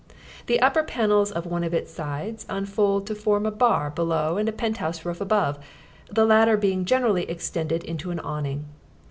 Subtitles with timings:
[0.47, 4.49] The upper panels of one of its sides unfold to form a bar below and
[4.49, 5.59] a penthouse roof above,
[6.11, 8.65] the latter being generally extended into an awning.